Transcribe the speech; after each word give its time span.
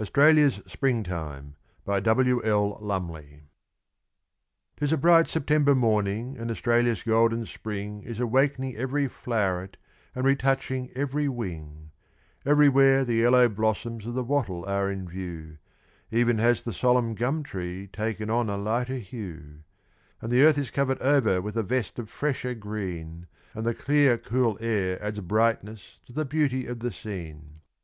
AUSTRALIA'S 0.00 0.62
SPRINGTIME. 0.66 1.54
'Tis 1.86 2.40
a 4.92 4.96
bright 4.96 5.28
September 5.28 5.74
morning, 5.76 6.36
and 6.36 6.50
Australia's 6.50 7.04
golden 7.04 7.46
Spring 7.46 8.02
Is 8.02 8.18
awak'ning 8.18 8.74
every 8.74 9.06
flow'ret, 9.06 9.76
and 10.12 10.24
retouching 10.24 10.90
every 10.96 11.28
wing; 11.28 11.92
Everywhere 12.44 13.04
the 13.04 13.14
yellow 13.14 13.48
blossoms 13.48 14.06
of 14.08 14.14
the 14.14 14.24
wattle 14.24 14.64
are 14.66 14.90
in 14.90 15.06
view 15.08 15.58
Even 16.10 16.38
has 16.38 16.62
the 16.64 16.72
solemn 16.72 17.14
gum 17.14 17.44
tree 17.44 17.86
taken 17.92 18.28
on 18.28 18.50
a 18.50 18.56
lighter 18.56 18.98
hue; 18.98 19.60
And 20.20 20.32
the 20.32 20.42
earth 20.42 20.58
is 20.58 20.70
cover'd 20.72 20.98
over 21.00 21.40
with 21.40 21.56
a 21.56 21.62
vest 21.62 21.96
of 22.00 22.10
fresher 22.10 22.54
green, 22.54 23.28
And 23.54 23.64
the 23.64 23.74
clear 23.74 24.18
cool 24.18 24.58
air 24.60 25.00
adds 25.00 25.20
brightness 25.20 26.00
to 26.06 26.12
the 26.12 26.24
beauty 26.24 26.66
of 26.66 26.80
the 26.80 26.90
scene. 26.90 27.60